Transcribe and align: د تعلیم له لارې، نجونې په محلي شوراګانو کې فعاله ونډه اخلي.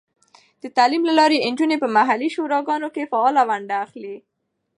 د 0.61 0.63
تعلیم 0.77 1.03
له 1.09 1.13
لارې، 1.19 1.37
نجونې 1.51 1.77
په 1.79 1.87
محلي 1.95 2.29
شوراګانو 2.35 2.87
کې 2.95 3.09
فعاله 3.11 3.41
ونډه 3.49 3.75
اخلي. 3.85 4.15